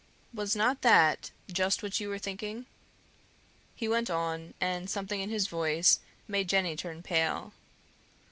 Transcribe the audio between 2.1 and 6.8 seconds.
thinking?" he went on, and something in his voice made Jenny